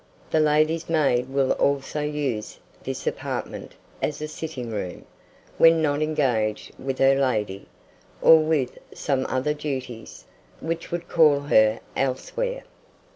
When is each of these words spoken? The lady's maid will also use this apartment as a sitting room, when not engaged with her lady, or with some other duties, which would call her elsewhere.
The 0.31 0.39
lady's 0.39 0.89
maid 0.89 1.29
will 1.29 1.51
also 1.51 2.01
use 2.01 2.57
this 2.81 3.05
apartment 3.05 3.75
as 4.01 4.19
a 4.19 4.27
sitting 4.27 4.71
room, 4.71 5.05
when 5.59 5.79
not 5.79 6.01
engaged 6.01 6.71
with 6.79 6.97
her 6.97 7.13
lady, 7.13 7.67
or 8.19 8.39
with 8.39 8.79
some 8.91 9.27
other 9.27 9.53
duties, 9.53 10.25
which 10.59 10.89
would 10.89 11.07
call 11.07 11.41
her 11.41 11.81
elsewhere. 11.95 12.63